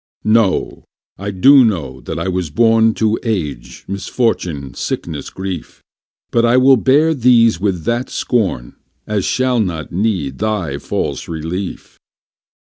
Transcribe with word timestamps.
No, 0.25 0.85
I 1.19 1.29
do 1.29 1.63
know 1.63 2.01
that 2.05 2.17
I 2.17 2.27
was 2.27 2.49
born 2.49 2.95
To 2.95 3.19
age, 3.21 3.85
misfortune, 3.87 4.73
sickness, 4.73 5.29
grief: 5.29 5.83
But 6.31 6.43
I 6.43 6.57
will 6.57 6.75
bear 6.77 7.13
these 7.13 7.59
with 7.59 7.83
that 7.83 8.09
scorn 8.09 8.75
As 9.05 9.25
shall 9.25 9.59
not 9.59 9.91
need 9.91 10.39
thy 10.39 10.79
false 10.79 11.27
relief. 11.27 11.99